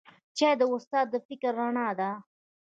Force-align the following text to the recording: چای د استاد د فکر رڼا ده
چای 0.37 0.53
د 0.59 0.63
استاد 0.73 1.05
د 1.13 1.15
فکر 1.27 1.51
رڼا 1.59 1.89
ده 1.99 2.09